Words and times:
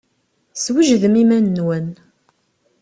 Swejdem 0.63 1.15
iman-nwen! 1.21 1.87